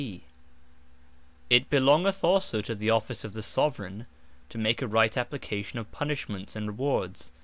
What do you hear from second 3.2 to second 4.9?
of the Soveraign, to make a